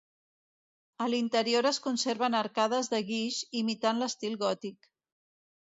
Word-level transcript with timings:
A 1.05 1.09
l'interior 1.13 1.67
es 1.73 1.81
conserven 1.89 2.39
arcades 2.41 2.91
de 2.95 3.05
guix, 3.13 3.39
imitant 3.63 4.03
l'estil 4.05 4.41
gòtic. 4.47 4.95